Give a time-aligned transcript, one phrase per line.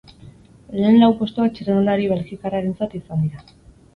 [0.77, 3.47] Lehen lau postuak txirrindulari belgikarrentzat izan dira.